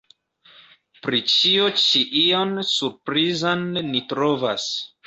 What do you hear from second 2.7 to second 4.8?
surprizan ni trovas.